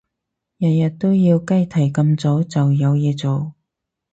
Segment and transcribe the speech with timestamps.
[0.57, 3.53] 日日都要雞啼咁早就有嘢做？